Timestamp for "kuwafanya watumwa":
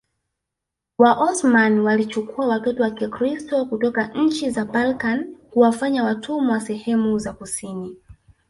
5.51-6.59